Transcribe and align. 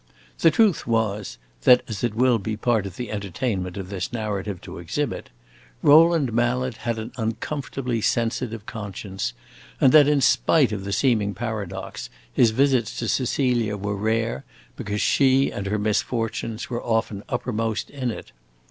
The 0.39 0.49
truth 0.49 0.87
was, 0.87 1.37
that, 1.61 1.83
as 1.87 2.03
it 2.03 2.15
will 2.15 2.39
be 2.39 2.57
part 2.57 2.87
of 2.87 2.95
the 2.95 3.11
entertainment 3.11 3.77
of 3.77 3.89
this 3.91 4.11
narrative 4.11 4.59
to 4.61 4.79
exhibit, 4.79 5.29
Rowland 5.83 6.33
Mallet 6.33 6.77
had 6.77 6.97
an 6.97 7.11
uncomfortably 7.17 8.01
sensitive 8.01 8.65
conscience, 8.65 9.33
and 9.79 9.91
that, 9.93 10.07
in 10.07 10.19
spite 10.19 10.71
of 10.71 10.85
the 10.85 10.91
seeming 10.91 11.35
paradox, 11.35 12.09
his 12.33 12.49
visits 12.49 12.97
to 12.97 13.07
Cecilia 13.07 13.77
were 13.77 13.95
rare 13.95 14.43
because 14.75 15.01
she 15.01 15.51
and 15.51 15.67
her 15.67 15.77
misfortunes 15.77 16.67
were 16.67 16.83
often 16.83 17.21
uppermost 17.29 17.91
in 17.91 18.09
it. 18.09 18.31